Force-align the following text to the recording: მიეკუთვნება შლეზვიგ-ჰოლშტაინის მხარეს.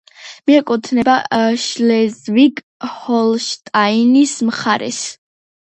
მიეკუთვნება 0.49 1.17
შლეზვიგ-ჰოლშტაინის 1.65 4.35
მხარეს. 4.51 5.01